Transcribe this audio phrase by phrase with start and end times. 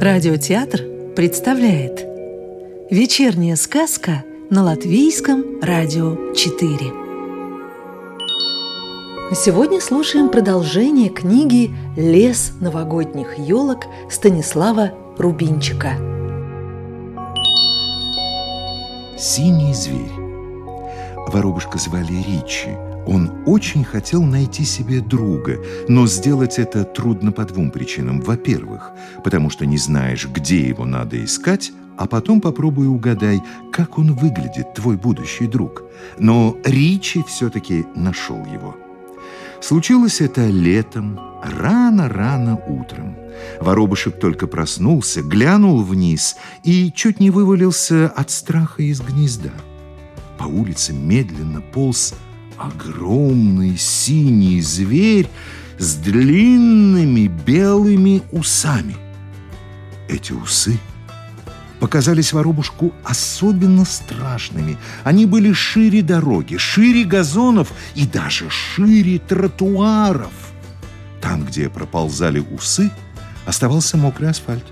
[0.00, 0.84] Радиотеатр
[1.16, 2.06] представляет
[2.88, 6.76] Вечерняя сказка на Латвийском радио 4
[9.34, 15.96] Сегодня слушаем продолжение книги «Лес новогодних елок» Станислава Рубинчика.
[19.18, 20.12] Синий зверь
[21.26, 22.68] Воробушка звали Ричи–
[23.08, 25.58] он очень хотел найти себе друга,
[25.88, 28.20] но сделать это трудно по двум причинам.
[28.20, 28.90] Во-первых,
[29.24, 34.74] потому что не знаешь, где его надо искать, а потом попробуй угадай, как он выглядит,
[34.74, 35.84] твой будущий друг.
[36.18, 38.76] Но Ричи все-таки нашел его.
[39.62, 43.16] Случилось это летом, рано-рано утром.
[43.60, 49.52] Воробушек только проснулся, глянул вниз и чуть не вывалился от страха из гнезда.
[50.36, 52.14] По улице медленно полз
[52.58, 55.28] огромный синий зверь
[55.78, 58.96] с длинными белыми усами.
[60.08, 60.78] Эти усы
[61.78, 64.76] показались воробушку особенно страшными.
[65.04, 70.32] Они были шире дороги, шире газонов и даже шире тротуаров.
[71.20, 72.90] Там, где проползали усы,
[73.46, 74.64] оставался мокрый асфальт.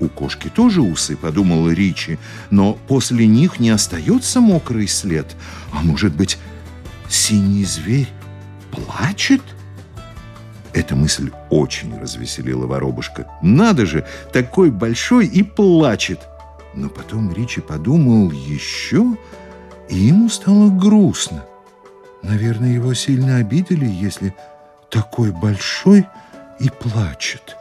[0.00, 2.18] У кошки тоже усы, подумала Ричи,
[2.50, 5.36] но после них не остается мокрый след.
[5.70, 6.38] А может быть,
[7.12, 8.08] синий зверь
[8.70, 9.42] плачет?
[10.72, 13.28] Эта мысль очень развеселила воробушка.
[13.42, 16.20] Надо же, такой большой и плачет.
[16.74, 19.16] Но потом Ричи подумал еще,
[19.90, 21.44] и ему стало грустно.
[22.22, 24.34] Наверное, его сильно обидели, если
[24.88, 26.06] такой большой
[26.58, 27.56] и плачет.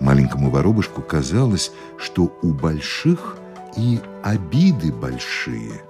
[0.00, 3.36] Маленькому воробушку казалось, что у больших
[3.76, 5.82] и обиды большие–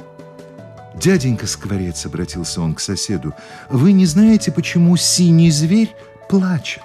[0.94, 3.33] «Дяденька Скворец»,— обратился он к соседу,—
[3.70, 5.94] «вы не знаете, почему синий зверь
[6.28, 6.83] плачет?»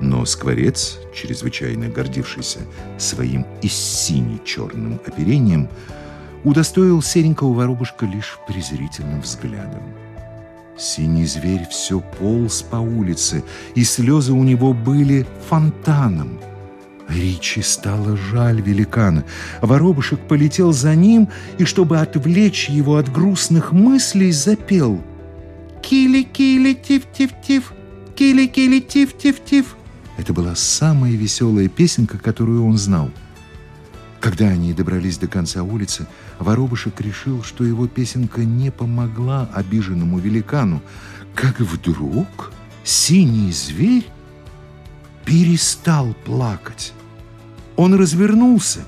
[0.00, 2.60] Но Скворец, чрезвычайно гордившийся
[2.98, 5.70] своим и сине-черным оперением,
[6.44, 9.82] удостоил серенького воробушка лишь презрительным взглядом.
[10.78, 13.42] Синий зверь все полз по улице,
[13.74, 16.38] и слезы у него были фонтаном—
[17.08, 19.24] Ричи стало жаль великана.
[19.62, 21.28] Воробушек полетел за ним
[21.58, 25.02] и, чтобы отвлечь его от грустных мыслей, запел
[25.82, 27.72] «Кили-кили, тиф-тиф-тиф,
[28.16, 29.76] кили-кили, тиф-тиф-тиф».
[30.18, 33.10] Это была самая веселая песенка, которую он знал.
[34.20, 36.06] Когда они добрались до конца улицы,
[36.40, 40.82] Воробушек решил, что его песенка не помогла обиженному великану,
[41.34, 42.52] как вдруг
[42.82, 44.06] синий зверь
[45.26, 46.94] перестал плакать.
[47.74, 48.80] Он развернулся,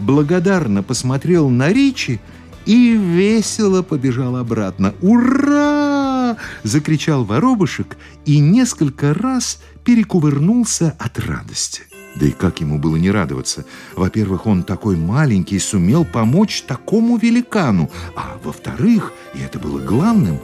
[0.00, 2.20] благодарно посмотрел на Ричи
[2.64, 4.94] и весело побежал обратно.
[5.00, 11.82] «Ура!»– закричал воробушек и несколько раз перекувырнулся от радости.
[12.16, 13.64] Да и как ему было не радоваться?
[13.94, 20.38] Во-первых, он такой маленький сумел помочь такому великану, а во-вторых, и это было главным,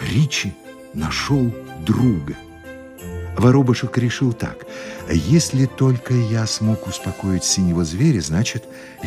[0.00, 0.54] Ричи
[0.94, 2.36] нашел друга–
[3.40, 4.66] Воробушек решил так.
[5.10, 8.64] Если только я смог успокоить синего зверя, значит,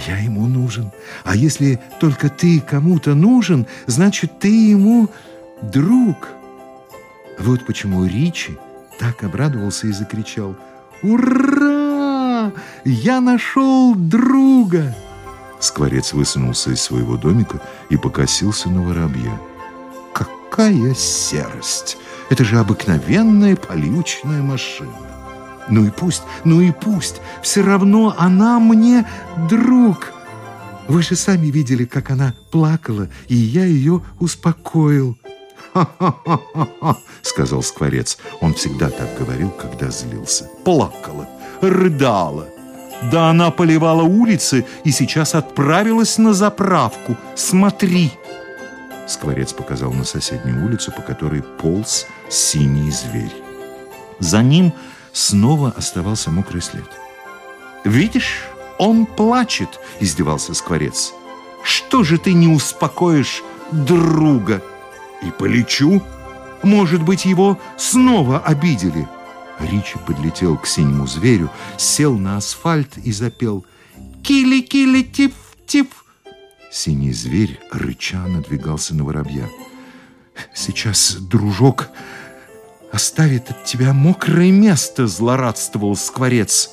[0.08, 0.92] я ему нужен.
[1.24, 5.08] А если только ты кому-то нужен, значит, ты ему
[5.62, 6.30] друг.
[7.38, 8.58] Вот почему Ричи
[8.98, 10.56] так обрадовался и закричал.
[11.04, 12.52] «Ура!
[12.86, 14.96] Я нашел друга!»
[15.60, 17.62] Скворец высунулся из своего домика
[17.92, 19.40] и покосился на воробья.
[20.12, 21.98] «Какая серость!»
[22.34, 24.98] Это же обыкновенная полючная машина.
[25.70, 29.06] Ну и пусть, ну и пусть, все равно она мне
[29.48, 30.12] друг.
[30.88, 35.16] Вы же сами видели, как она плакала, и я ее успокоил.
[35.74, 38.18] «Ха-ха-ха-ха!»— сказал Скворец.
[38.42, 40.50] Он всегда так говорил, когда злился.
[40.66, 41.30] Плакала,
[41.62, 42.48] рыдала.
[43.12, 47.16] Да она поливала улицы и сейчас отправилась на заправку.
[47.36, 48.12] Смотри!»
[49.08, 53.34] Скворец показал на соседнюю улицу, по которой полз синий зверь.
[54.20, 54.74] За ним
[55.12, 56.90] снова оставался мокрый след.
[57.84, 58.44] «Видишь,
[58.78, 61.14] он плачет!»– издевался Скворец.
[61.64, 64.62] «Что же ты не успокоишь друга?»
[65.22, 66.02] «И полечу.
[66.64, 69.08] Может быть, его снова обидели?»
[69.60, 73.66] Ричи подлетел к синему зверю, сел на асфальт и запел
[74.24, 75.94] «Кили-кили-тип-тип!»
[76.74, 79.48] Синий зверь, рыча, надвигался на воробья.
[80.56, 81.90] «Сейчас, дружок,
[82.92, 86.72] оставит от тебя мокрое место!»– злорадствовал скворец.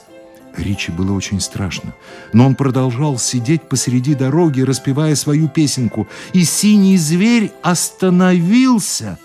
[0.57, 1.95] Ричи было очень страшно,
[2.33, 9.19] но он продолжал сидеть посреди дороги, распевая свою песенку, и синий зверь остановился,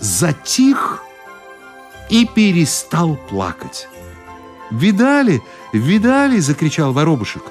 [0.00, 1.04] затих
[2.10, 3.86] и перестал плакать.
[4.72, 5.40] Видали?
[5.72, 7.44] Видали?»– закричал воробушек.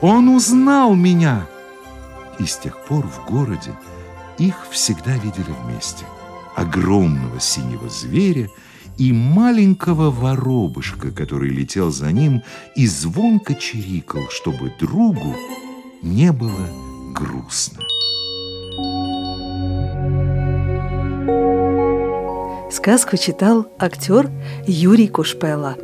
[0.00, 1.46] «Он узнал меня!»
[2.38, 3.72] И с тех пор в городе
[4.38, 6.04] их всегда видели вместе.
[6.54, 8.48] Огромного синего зверя
[8.96, 12.42] и маленького воробушка, который летел за ним
[12.74, 15.34] и звонко чирикал, чтобы другу
[16.02, 16.68] не было
[17.14, 17.82] грустно.
[22.70, 24.30] Сказку читал актер
[24.66, 25.76] Юрий Кушпела.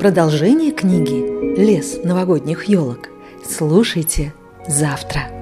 [0.00, 3.11] Продолжение книги «Лес новогодних елок»
[3.44, 4.32] слушайте
[4.66, 5.41] завтра.